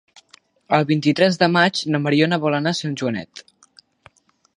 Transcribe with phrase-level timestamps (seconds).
[0.77, 3.45] El vint-i-tres de maig na Mariona vol anar a Sant Joanet.